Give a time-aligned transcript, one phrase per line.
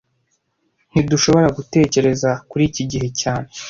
[0.91, 3.47] Ntidushobora gutekereza kuri iki gihe cyane